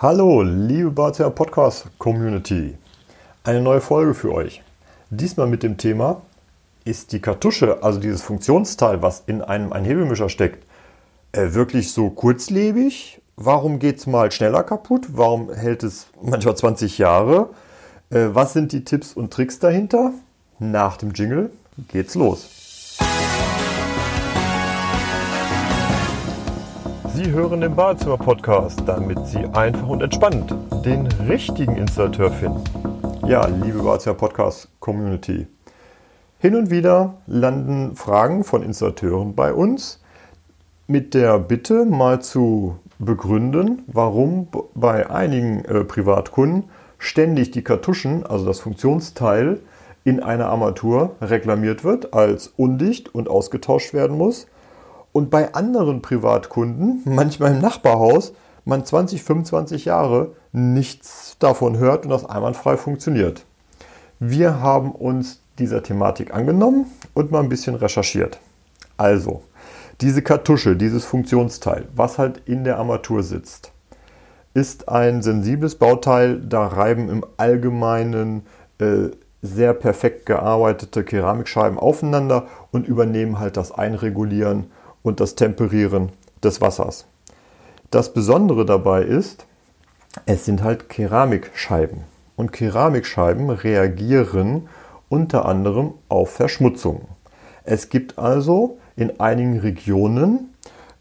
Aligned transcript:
Hallo, 0.00 0.42
liebe 0.42 0.92
BACR 0.92 1.30
Podcast 1.30 1.88
Community. 1.98 2.78
Eine 3.42 3.60
neue 3.60 3.80
Folge 3.80 4.14
für 4.14 4.32
euch. 4.32 4.62
Diesmal 5.10 5.48
mit 5.48 5.64
dem 5.64 5.76
Thema, 5.76 6.22
ist 6.84 7.10
die 7.10 7.18
Kartusche, 7.18 7.82
also 7.82 7.98
dieses 7.98 8.22
Funktionsteil, 8.22 9.02
was 9.02 9.24
in 9.26 9.42
einem 9.42 9.72
Einhebelmischer 9.72 10.28
steckt, 10.28 10.64
äh, 11.32 11.52
wirklich 11.52 11.90
so 11.90 12.10
kurzlebig? 12.10 13.20
Warum 13.34 13.80
geht 13.80 13.98
es 13.98 14.06
mal 14.06 14.30
schneller 14.30 14.62
kaputt? 14.62 15.08
Warum 15.14 15.52
hält 15.52 15.82
es 15.82 16.06
manchmal 16.22 16.56
20 16.56 16.98
Jahre? 16.98 17.48
Äh, 18.10 18.26
was 18.30 18.52
sind 18.52 18.70
die 18.70 18.84
Tipps 18.84 19.14
und 19.14 19.32
Tricks 19.32 19.58
dahinter? 19.58 20.12
Nach 20.60 20.96
dem 20.96 21.10
Jingle 21.10 21.50
geht's 21.88 22.14
los. 22.14 22.67
Sie 27.18 27.32
hören 27.32 27.62
den 27.62 27.74
Badezimmer-Podcast, 27.74 28.82
damit 28.86 29.18
Sie 29.26 29.44
einfach 29.52 29.88
und 29.88 30.02
entspannt 30.02 30.54
den 30.84 31.08
richtigen 31.28 31.74
Installateur 31.74 32.30
finden. 32.30 32.62
Ja, 33.26 33.44
liebe 33.44 33.82
Badezimmer-Podcast-Community. 33.82 35.48
Hin 36.38 36.54
und 36.54 36.70
wieder 36.70 37.14
landen 37.26 37.96
Fragen 37.96 38.44
von 38.44 38.62
Installateuren 38.62 39.34
bei 39.34 39.52
uns 39.52 40.00
mit 40.86 41.12
der 41.12 41.40
Bitte 41.40 41.86
mal 41.86 42.22
zu 42.22 42.78
begründen, 43.00 43.82
warum 43.88 44.46
bei 44.76 45.10
einigen 45.10 45.64
äh, 45.64 45.82
Privatkunden 45.82 46.70
ständig 46.98 47.50
die 47.50 47.64
Kartuschen, 47.64 48.24
also 48.24 48.46
das 48.46 48.60
Funktionsteil 48.60 49.58
in 50.04 50.22
einer 50.22 50.46
Armatur 50.46 51.16
reklamiert 51.20 51.82
wird, 51.82 52.14
als 52.14 52.46
undicht 52.56 53.12
und 53.12 53.28
ausgetauscht 53.28 53.92
werden 53.92 54.16
muss 54.16 54.46
und 55.18 55.30
bei 55.30 55.52
anderen 55.52 56.00
Privatkunden, 56.00 57.02
manchmal 57.04 57.50
im 57.50 57.60
Nachbarhaus, 57.60 58.34
man 58.64 58.84
20, 58.84 59.24
25 59.24 59.84
Jahre 59.84 60.30
nichts 60.52 61.34
davon 61.40 61.76
hört 61.76 62.04
und 62.04 62.10
das 62.10 62.24
einwandfrei 62.24 62.76
funktioniert. 62.76 63.44
Wir 64.20 64.60
haben 64.60 64.92
uns 64.92 65.40
dieser 65.58 65.82
Thematik 65.82 66.32
angenommen 66.32 66.86
und 67.14 67.32
mal 67.32 67.40
ein 67.40 67.48
bisschen 67.48 67.74
recherchiert. 67.74 68.38
Also, 68.96 69.42
diese 70.00 70.22
Kartusche, 70.22 70.76
dieses 70.76 71.04
Funktionsteil, 71.04 71.88
was 71.96 72.18
halt 72.18 72.42
in 72.46 72.62
der 72.62 72.78
Armatur 72.78 73.24
sitzt, 73.24 73.72
ist 74.54 74.88
ein 74.88 75.20
sensibles 75.20 75.74
Bauteil. 75.74 76.38
Da 76.38 76.68
reiben 76.68 77.08
im 77.08 77.24
Allgemeinen 77.38 78.46
äh, 78.78 79.08
sehr 79.42 79.74
perfekt 79.74 80.26
gearbeitete 80.26 81.02
Keramikscheiben 81.02 81.76
aufeinander 81.76 82.46
und 82.70 82.86
übernehmen 82.86 83.40
halt 83.40 83.56
das 83.56 83.72
Einregulieren 83.72 84.70
und 85.08 85.20
das 85.20 85.34
Temperieren 85.34 86.10
des 86.44 86.60
Wassers. 86.60 87.06
Das 87.90 88.12
Besondere 88.12 88.64
dabei 88.64 89.02
ist, 89.02 89.46
es 90.26 90.44
sind 90.44 90.62
halt 90.62 90.88
Keramikscheiben. 90.88 92.04
Und 92.36 92.52
Keramikscheiben 92.52 93.50
reagieren 93.50 94.68
unter 95.08 95.46
anderem 95.46 95.94
auf 96.08 96.30
Verschmutzung. 96.30 97.08
Es 97.64 97.88
gibt 97.88 98.18
also 98.18 98.78
in 98.96 99.18
einigen 99.20 99.58
Regionen 99.58 100.54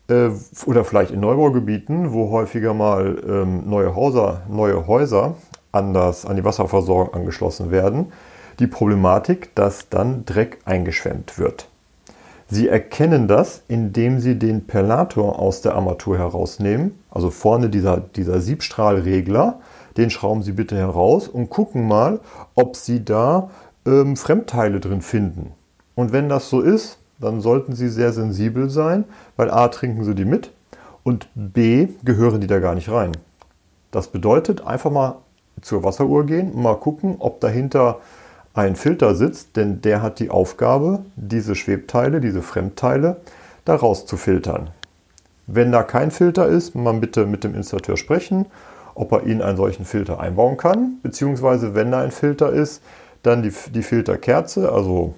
äh, 0.09 0.29
oder 0.65 0.85
vielleicht 0.85 1.11
in 1.11 1.19
Neubaugebieten, 1.19 2.13
wo 2.13 2.31
häufiger 2.31 2.73
mal 2.73 3.21
ähm, 3.27 3.69
neue, 3.69 3.95
Häuser, 3.95 4.41
neue 4.49 4.87
Häuser 4.87 5.35
an, 5.71 5.93
das, 5.93 6.25
an 6.25 6.37
die 6.37 6.43
Wasserversorgung 6.43 7.13
angeschlossen 7.13 7.71
werden, 7.71 8.13
die 8.59 8.67
Problematik, 8.67 9.53
dass 9.55 9.89
dann 9.89 10.25
Dreck 10.25 10.59
eingeschwemmt 10.65 11.37
wird. 11.37 11.67
Sie 12.49 12.69
erkennen 12.69 13.27
das, 13.27 13.63
indem 13.67 14.19
Sie 14.19 14.39
den 14.39 14.67
Perlator 14.67 15.37
aus 15.37 15.61
der 15.61 15.75
Armatur 15.75 16.17
herausnehmen. 16.17 16.97
Also 17.11 17.29
vorne 17.29 17.69
dieser, 17.69 17.97
dieser 17.97 18.39
Siebstrahlregler, 18.39 19.59
den 19.97 20.09
schrauben 20.09 20.43
Sie 20.43 20.53
bitte 20.53 20.77
heraus 20.77 21.27
und 21.27 21.49
gucken 21.49 21.87
mal, 21.87 22.21
ob 22.55 22.77
Sie 22.77 23.03
da 23.03 23.49
ähm, 23.85 24.15
Fremdteile 24.15 24.79
drin 24.79 25.01
finden. 25.01 25.51
Und 25.95 26.13
wenn 26.13 26.29
das 26.29 26.49
so 26.49 26.61
ist, 26.61 26.99
dann 27.19 27.41
sollten 27.41 27.75
Sie 27.75 27.89
sehr 27.89 28.13
sensibel 28.13 28.69
sein, 28.69 29.03
weil 29.35 29.49
a, 29.49 29.67
trinken 29.67 30.03
Sie 30.05 30.15
die 30.15 30.25
mit 30.25 30.51
und 31.03 31.27
b, 31.35 31.89
gehören 32.03 32.39
die 32.39 32.47
da 32.47 32.59
gar 32.59 32.75
nicht 32.75 32.89
rein. 32.89 33.11
Das 33.91 34.07
bedeutet, 34.07 34.65
einfach 34.65 34.91
mal 34.91 35.15
zur 35.61 35.83
Wasseruhr 35.83 36.25
gehen 36.25 36.51
und 36.51 36.61
mal 36.61 36.75
gucken, 36.75 37.15
ob 37.19 37.41
dahinter 37.41 37.99
ein 38.57 38.75
Filter 38.75 39.13
sitzt, 39.15 39.55
denn 39.55 39.81
der 39.81 40.01
hat 40.01 40.19
die 40.19 40.31
Aufgabe, 40.31 40.99
diese 41.15 41.55
Schwebteile, 41.55 42.19
diese 42.19 42.41
Fremdteile, 42.41 43.17
daraus 43.65 44.05
zu 44.05 44.17
filtern. 44.17 44.71
Wenn 45.45 45.71
da 45.71 45.83
kein 45.83 46.09
Filter 46.11 46.47
ist, 46.47 46.73
man 46.75 46.99
bitte 46.99 47.25
mit 47.25 47.43
dem 47.43 47.53
Installateur 47.53 47.97
sprechen, 47.97 48.47
ob 48.95 49.11
er 49.11 49.27
Ihnen 49.27 49.41
einen 49.41 49.57
solchen 49.57 49.85
Filter 49.85 50.19
einbauen 50.19 50.57
kann, 50.57 50.97
beziehungsweise 51.03 51.75
wenn 51.75 51.91
da 51.91 52.01
ein 52.01 52.11
Filter 52.11 52.51
ist, 52.51 52.81
dann 53.21 53.43
die, 53.43 53.53
die 53.73 53.83
Filterkerze, 53.83 54.71
also 54.71 55.13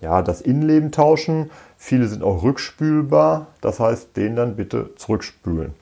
ja, 0.00 0.22
das 0.22 0.40
Innenleben 0.40 0.92
tauschen. 0.92 1.50
Viele 1.76 2.06
sind 2.06 2.22
auch 2.22 2.42
rückspülbar, 2.42 3.48
das 3.60 3.80
heißt, 3.80 4.16
den 4.16 4.36
dann 4.36 4.54
bitte 4.54 4.90
zurückspülen. 4.96 5.74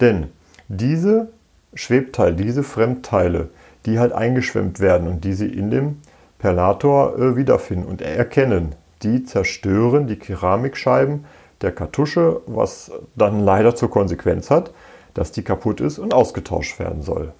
Denn 0.00 0.28
diese 0.68 1.28
Schwebteile, 1.74 2.34
diese 2.34 2.64
Fremdteile, 2.64 3.50
die 3.86 3.98
halt 3.98 4.12
eingeschwemmt 4.12 4.80
werden 4.80 5.06
und 5.06 5.24
die 5.24 5.34
Sie 5.34 5.48
in 5.48 5.70
dem 5.70 5.98
Perlator 6.44 7.18
äh, 7.18 7.36
wiederfinden 7.36 7.88
und 7.88 8.02
erkennen. 8.02 8.74
Die 9.02 9.24
zerstören 9.24 10.06
die 10.06 10.18
Keramikscheiben 10.18 11.24
der 11.62 11.72
Kartusche, 11.72 12.42
was 12.46 12.92
dann 13.14 13.40
leider 13.40 13.74
zur 13.74 13.90
Konsequenz 13.90 14.50
hat, 14.50 14.74
dass 15.14 15.32
die 15.32 15.42
kaputt 15.42 15.80
ist 15.80 15.98
und 15.98 16.12
ausgetauscht 16.12 16.78
werden 16.78 17.00
soll. 17.00 17.32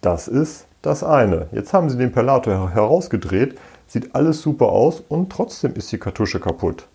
Das 0.00 0.26
ist 0.26 0.66
das 0.82 1.04
eine. 1.04 1.46
Jetzt 1.52 1.72
haben 1.72 1.88
sie 1.88 1.96
den 1.96 2.10
Perlator 2.10 2.74
herausgedreht, 2.74 3.56
sieht 3.86 4.12
alles 4.16 4.42
super 4.42 4.70
aus 4.70 5.04
und 5.08 5.30
trotzdem 5.30 5.74
ist 5.74 5.92
die 5.92 5.98
Kartusche 5.98 6.40
kaputt. 6.40 6.88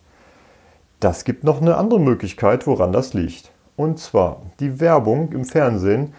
Das 0.99 1.23
gibt 1.23 1.45
noch 1.45 1.61
eine 1.61 1.77
andere 1.77 2.01
Möglichkeit, 2.01 2.67
woran 2.67 2.91
das 2.91 3.13
liegt. 3.13 3.51
Und 3.77 3.99
zwar 3.99 4.41
die 4.59 4.81
Werbung 4.81 5.31
im 5.31 5.45
Fernsehen 5.45 6.13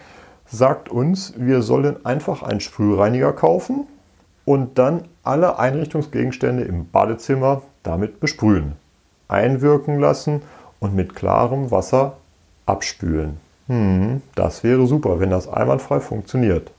sagt 0.47 0.89
uns, 0.89 1.35
wir 1.37 1.61
sollen 1.61 2.03
einfach 2.03 2.41
einen 2.41 2.61
Sprühreiniger 2.61 3.31
kaufen 3.31 3.85
und 4.49 4.79
dann 4.79 5.03
alle 5.21 5.59
Einrichtungsgegenstände 5.59 6.63
im 6.63 6.89
Badezimmer 6.89 7.61
damit 7.83 8.19
besprühen, 8.19 8.73
einwirken 9.27 9.99
lassen 9.99 10.41
und 10.79 10.95
mit 10.95 11.13
klarem 11.13 11.69
Wasser 11.69 12.17
abspülen. 12.65 13.37
Hm, 13.67 14.23
das 14.33 14.63
wäre 14.63 14.87
super, 14.87 15.19
wenn 15.19 15.29
das 15.29 15.47
einwandfrei 15.47 15.99
funktioniert. 15.99 16.71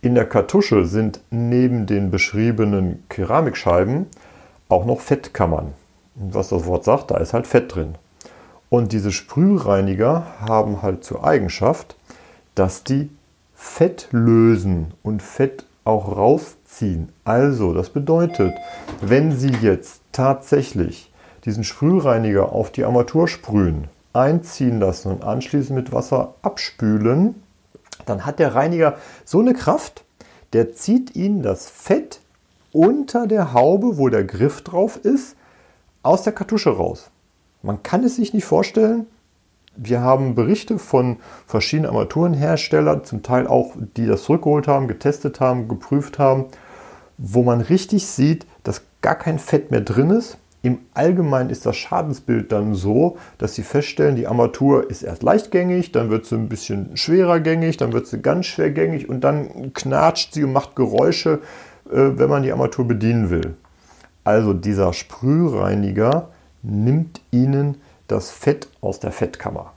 In 0.00 0.14
der 0.14 0.24
Kartusche 0.24 0.86
sind 0.86 1.20
neben 1.30 1.84
den 1.84 2.10
beschriebenen 2.10 3.04
Keramikscheiben 3.10 4.06
auch 4.70 4.86
noch 4.86 5.00
Fettkammern. 5.00 5.74
Was 6.14 6.48
das 6.48 6.64
Wort 6.64 6.84
sagt, 6.84 7.10
da 7.10 7.18
ist 7.18 7.34
halt 7.34 7.46
Fett 7.46 7.74
drin. 7.74 7.96
Und 8.70 8.92
diese 8.92 9.12
Sprühreiniger 9.12 10.24
haben 10.40 10.80
halt 10.80 11.04
zur 11.04 11.24
Eigenschaft, 11.24 11.94
dass 12.54 12.84
die 12.84 13.10
Fett 13.54 14.08
lösen 14.12 14.94
und 15.02 15.20
Fett 15.22 15.66
auch 15.84 16.16
rausziehen. 16.16 17.10
Also, 17.24 17.72
das 17.72 17.90
bedeutet, 17.90 18.54
wenn 19.00 19.32
Sie 19.32 19.52
jetzt 19.60 20.02
tatsächlich 20.12 21.12
diesen 21.44 21.64
Sprühreiniger 21.64 22.52
auf 22.52 22.70
die 22.70 22.84
Armatur 22.84 23.28
sprühen, 23.28 23.88
einziehen 24.12 24.80
lassen 24.80 25.12
und 25.12 25.24
anschließend 25.24 25.76
mit 25.76 25.92
Wasser 25.92 26.34
abspülen, 26.42 27.42
dann 28.06 28.26
hat 28.26 28.38
der 28.38 28.54
Reiniger 28.54 28.98
so 29.24 29.40
eine 29.40 29.54
Kraft, 29.54 30.04
der 30.52 30.72
zieht 30.74 31.16
Ihnen 31.16 31.42
das 31.42 31.68
Fett 31.68 32.20
unter 32.72 33.26
der 33.26 33.52
Haube, 33.52 33.98
wo 33.98 34.08
der 34.08 34.24
Griff 34.24 34.62
drauf 34.62 34.96
ist, 34.96 35.36
aus 36.02 36.22
der 36.22 36.32
Kartusche 36.32 36.70
raus. 36.70 37.10
Man 37.62 37.82
kann 37.82 38.04
es 38.04 38.16
sich 38.16 38.32
nicht 38.32 38.44
vorstellen, 38.44 39.06
wir 39.76 40.00
haben 40.00 40.34
Berichte 40.34 40.78
von 40.78 41.18
verschiedenen 41.46 41.90
Armaturenherstellern, 41.90 43.04
zum 43.04 43.22
Teil 43.22 43.46
auch, 43.46 43.74
die 43.96 44.06
das 44.06 44.24
zurückgeholt 44.24 44.68
haben, 44.68 44.88
getestet 44.88 45.40
haben, 45.40 45.68
geprüft 45.68 46.18
haben, 46.18 46.46
wo 47.18 47.42
man 47.42 47.60
richtig 47.60 48.06
sieht, 48.06 48.46
dass 48.62 48.82
gar 49.00 49.14
kein 49.14 49.38
Fett 49.38 49.70
mehr 49.70 49.80
drin 49.80 50.10
ist. 50.10 50.38
Im 50.62 50.80
Allgemeinen 50.92 51.48
ist 51.48 51.64
das 51.64 51.76
Schadensbild 51.76 52.52
dann 52.52 52.74
so, 52.74 53.16
dass 53.38 53.54
sie 53.54 53.62
feststellen, 53.62 54.16
die 54.16 54.26
Armatur 54.26 54.90
ist 54.90 55.02
erst 55.02 55.22
leichtgängig, 55.22 55.92
dann 55.92 56.10
wird 56.10 56.26
sie 56.26 56.34
ein 56.34 56.50
bisschen 56.50 56.96
schwerer 56.98 57.40
gängig, 57.40 57.78
dann 57.78 57.94
wird 57.94 58.06
sie 58.06 58.20
ganz 58.20 58.44
schwergängig 58.46 59.08
und 59.08 59.22
dann 59.22 59.72
knatscht 59.72 60.34
sie 60.34 60.44
und 60.44 60.52
macht 60.52 60.76
Geräusche, 60.76 61.40
äh, 61.90 62.10
wenn 62.16 62.28
man 62.28 62.42
die 62.42 62.52
Armatur 62.52 62.86
bedienen 62.86 63.30
will. 63.30 63.54
Also 64.22 64.52
dieser 64.52 64.92
Sprühreiniger 64.92 66.28
nimmt 66.62 67.22
Ihnen 67.30 67.76
das 68.10 68.30
Fett 68.30 68.68
aus 68.80 69.00
der 69.00 69.12
Fettkammer. 69.12 69.72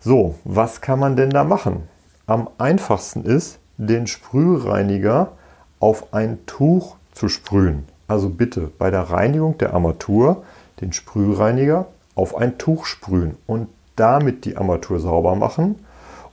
So, 0.00 0.34
was 0.44 0.80
kann 0.80 0.98
man 0.98 1.16
denn 1.16 1.30
da 1.30 1.44
machen? 1.44 1.88
Am 2.26 2.48
einfachsten 2.58 3.24
ist, 3.24 3.58
den 3.76 4.06
Sprühreiniger 4.06 5.32
auf 5.80 6.12
ein 6.12 6.44
Tuch 6.46 6.96
zu 7.12 7.28
sprühen. 7.28 7.84
Also 8.08 8.28
bitte 8.28 8.70
bei 8.78 8.90
der 8.90 9.02
Reinigung 9.02 9.58
der 9.58 9.74
Armatur 9.74 10.44
den 10.80 10.92
Sprühreiniger 10.92 11.86
auf 12.14 12.36
ein 12.36 12.58
Tuch 12.58 12.84
sprühen 12.84 13.36
und 13.46 13.68
damit 13.96 14.44
die 14.44 14.56
Armatur 14.56 14.98
sauber 15.00 15.34
machen 15.34 15.76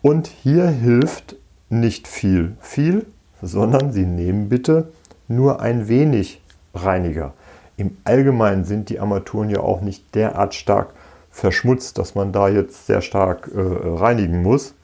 Und 0.02 0.28
hier 0.28 0.68
hilft 0.68 1.36
nicht 1.70 2.08
viel, 2.08 2.56
viel, 2.62 3.06
sondern 3.42 3.92
Sie 3.92 4.06
nehmen 4.06 4.50
bitte 4.50 4.92
nur 5.28 5.62
ein 5.62 5.88
wenig 5.88 6.42
Reiniger. 6.74 7.34
Im 7.78 7.98
Allgemeinen 8.04 8.66
sind 8.66 8.90
die 8.90 9.00
Armaturen 9.00 9.50
ja 9.50 9.60
auch 9.60 9.82
nicht 9.82 10.16
derart 10.16 10.56
stark 10.56 10.94
verschmutzt, 11.40 11.98
dass 11.98 12.16
man 12.16 12.32
da 12.32 12.48
jetzt 12.50 12.86
sehr 12.86 13.02
stark 13.02 13.50
äh, 13.54 13.60
reinigen 13.60 14.42
muss. 14.44 14.76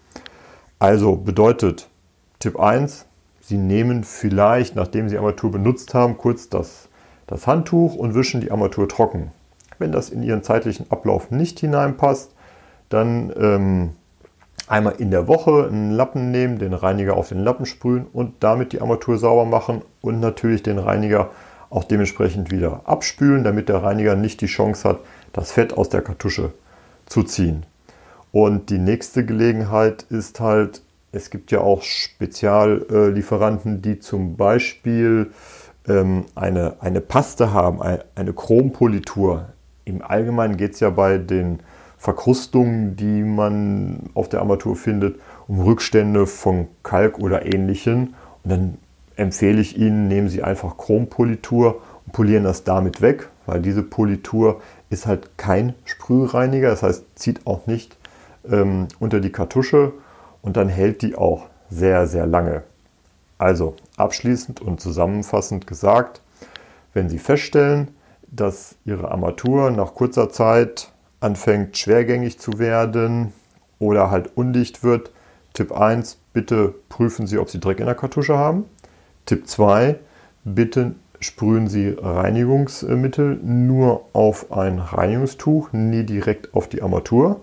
Also 0.79 1.15
bedeutet 1.15 1.89
Tipp 2.39 2.59
1, 2.59 3.05
Sie 3.41 3.57
nehmen 3.57 4.03
vielleicht, 4.03 4.75
nachdem 4.75 5.07
Sie 5.07 5.17
Armatur 5.17 5.51
benutzt 5.51 5.93
haben, 5.93 6.17
kurz 6.17 6.49
das, 6.49 6.89
das 7.27 7.45
Handtuch 7.45 7.95
und 7.95 8.15
wischen 8.15 8.41
die 8.41 8.51
Armatur 8.51 8.89
trocken. 8.89 9.31
Wenn 9.77 9.91
das 9.91 10.09
in 10.09 10.23
Ihren 10.23 10.41
zeitlichen 10.41 10.89
Ablauf 10.89 11.29
nicht 11.31 11.59
hineinpasst, 11.59 12.33
dann 12.89 13.31
ähm, 13.37 13.91
einmal 14.67 14.95
in 14.97 15.11
der 15.11 15.27
Woche 15.27 15.67
einen 15.67 15.91
Lappen 15.91 16.31
nehmen, 16.31 16.57
den 16.57 16.73
Reiniger 16.73 17.15
auf 17.17 17.29
den 17.29 17.39
Lappen 17.39 17.65
sprühen 17.65 18.07
und 18.11 18.43
damit 18.43 18.73
die 18.73 18.81
Armatur 18.81 19.17
sauber 19.17 19.45
machen 19.45 19.83
und 20.01 20.19
natürlich 20.19 20.63
den 20.63 20.79
Reiniger 20.79 21.29
auch 21.69 21.83
dementsprechend 21.83 22.51
wieder 22.51 22.81
abspülen, 22.85 23.43
damit 23.43 23.69
der 23.69 23.83
Reiniger 23.83 24.15
nicht 24.15 24.41
die 24.41 24.47
Chance 24.47 24.87
hat, 24.89 24.99
das 25.35 25.51
Fett 25.51 25.73
aus 25.73 25.89
der 25.89 26.01
Kartusche 26.01 26.53
zu 27.05 27.23
ziehen. 27.23 27.65
Und 28.31 28.69
die 28.69 28.77
nächste 28.77 29.25
Gelegenheit 29.25 30.03
ist 30.03 30.39
halt, 30.39 30.81
es 31.11 31.29
gibt 31.29 31.51
ja 31.51 31.59
auch 31.59 31.81
Speziallieferanten, 31.83 33.81
die 33.81 33.99
zum 33.99 34.37
Beispiel 34.37 35.31
ähm, 35.87 36.25
eine, 36.35 36.77
eine 36.79 37.01
Paste 37.01 37.53
haben, 37.53 37.81
eine 37.81 38.33
Chrompolitur. 38.33 39.49
Im 39.83 40.01
Allgemeinen 40.01 40.57
geht 40.57 40.73
es 40.73 40.79
ja 40.79 40.89
bei 40.89 41.17
den 41.17 41.59
Verkrustungen, 41.97 42.95
die 42.95 43.23
man 43.23 44.09
auf 44.13 44.29
der 44.29 44.39
Armatur 44.39 44.75
findet, 44.75 45.19
um 45.47 45.61
Rückstände 45.61 46.27
von 46.27 46.67
Kalk 46.83 47.19
oder 47.19 47.45
ähnlichen. 47.45 48.15
Und 48.43 48.51
dann 48.51 48.77
empfehle 49.15 49.59
ich 49.61 49.77
Ihnen, 49.77 50.07
nehmen 50.07 50.29
Sie 50.29 50.43
einfach 50.43 50.77
Chrompolitur 50.77 51.81
und 52.05 52.13
polieren 52.13 52.43
das 52.43 52.63
damit 52.63 53.01
weg, 53.01 53.29
weil 53.45 53.61
diese 53.61 53.83
Politur 53.83 54.61
ist 54.89 55.05
halt 55.05 55.37
kein 55.37 55.73
Sprühreiniger, 55.85 56.69
das 56.69 56.83
heißt, 56.83 57.05
zieht 57.15 57.47
auch 57.47 57.67
nicht 57.67 57.97
ähm, 58.49 58.87
unter 58.99 59.19
die 59.19 59.31
Kartusche 59.31 59.93
und 60.41 60.57
dann 60.57 60.69
hält 60.69 61.01
die 61.01 61.15
auch 61.15 61.47
sehr, 61.69 62.07
sehr 62.07 62.25
lange. 62.25 62.63
Also 63.37 63.75
abschließend 63.97 64.61
und 64.61 64.79
zusammenfassend 64.79 65.67
gesagt, 65.67 66.21
wenn 66.93 67.09
Sie 67.09 67.19
feststellen, 67.19 67.89
dass 68.27 68.75
Ihre 68.85 69.11
Armatur 69.11 69.71
nach 69.71 69.93
kurzer 69.93 70.29
Zeit 70.29 70.91
anfängt 71.19 71.77
schwergängig 71.77 72.39
zu 72.39 72.59
werden 72.59 73.33
oder 73.79 74.11
halt 74.11 74.37
undicht 74.37 74.83
wird, 74.83 75.11
Tipp 75.53 75.71
1, 75.71 76.17
bitte 76.33 76.75
prüfen 76.89 77.27
Sie, 77.27 77.37
ob 77.37 77.49
Sie 77.49 77.59
Dreck 77.59 77.79
in 77.79 77.85
der 77.85 77.95
Kartusche 77.95 78.37
haben. 78.37 78.65
Tipp 79.25 79.47
2, 79.47 79.97
bitte 80.43 80.95
sprühen 81.19 81.67
Sie 81.67 81.95
Reinigungsmittel 81.97 83.39
nur 83.43 84.05
auf 84.13 84.51
ein 84.51 84.79
Reinigungstuch, 84.79 85.71
nie 85.71 86.03
direkt 86.03 86.53
auf 86.53 86.67
die 86.67 86.81
Armatur. 86.81 87.41